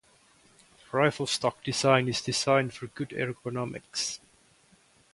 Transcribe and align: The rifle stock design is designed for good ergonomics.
The 0.91 0.97
rifle 0.97 1.27
stock 1.27 1.63
design 1.63 2.07
is 2.07 2.23
designed 2.23 2.73
for 2.73 2.87
good 2.87 3.09
ergonomics. 3.09 4.19